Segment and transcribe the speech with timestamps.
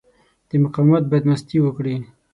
[0.49, 1.95] د مقاومت بدمستي وکړي.